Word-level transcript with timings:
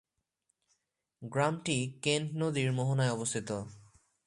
গ্রামটি 1.21 1.77
কেন্ট 2.01 2.29
নদীর 2.35 2.69
মোহনায় 2.71 3.11
অবস্থিত। 3.11 3.49